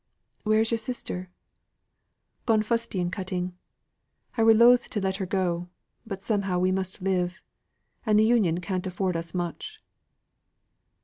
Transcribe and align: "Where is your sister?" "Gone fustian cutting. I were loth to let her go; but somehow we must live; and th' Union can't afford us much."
"Where 0.41 0.61
is 0.61 0.71
your 0.71 0.79
sister?" 0.79 1.29
"Gone 2.47 2.63
fustian 2.63 3.11
cutting. 3.11 3.53
I 4.35 4.41
were 4.41 4.55
loth 4.55 4.89
to 4.89 4.99
let 4.99 5.17
her 5.17 5.27
go; 5.27 5.69
but 6.07 6.23
somehow 6.23 6.57
we 6.57 6.71
must 6.71 7.03
live; 7.03 7.43
and 8.03 8.17
th' 8.17 8.23
Union 8.23 8.61
can't 8.61 8.87
afford 8.87 9.15
us 9.15 9.35
much." 9.35 9.79